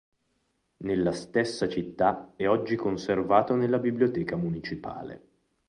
[0.77, 5.25] Nella stessa città è oggi conservato nella biblioteca municipale.